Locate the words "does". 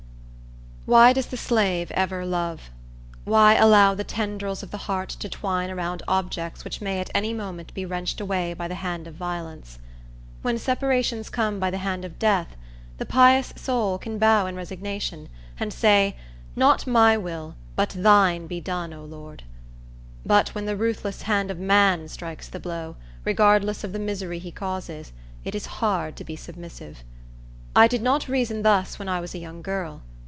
1.13-1.27